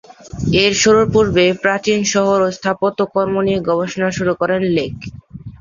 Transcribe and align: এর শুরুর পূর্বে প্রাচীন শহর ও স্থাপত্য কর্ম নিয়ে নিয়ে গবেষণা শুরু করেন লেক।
এর 0.61 0.73
শুরুর 0.81 1.05
পূর্বে 1.13 1.45
প্রাচীন 1.63 1.99
শহর 2.13 2.37
ও 2.41 2.57
স্থাপত্য 2.57 2.99
কর্ম 3.13 3.35
নিয়ে 3.37 3.59
নিয়ে 3.59 3.65
গবেষণা 3.69 4.09
শুরু 4.17 4.33
করেন 4.41 4.61
লেক। 4.75 4.93